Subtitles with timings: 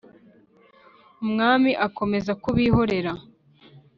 [1.23, 3.11] umwami akomeza kubihorera